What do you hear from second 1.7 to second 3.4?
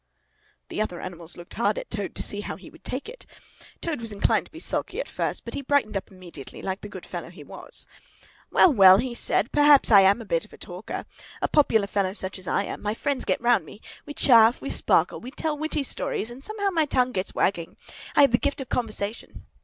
at Toad to see how he would take it.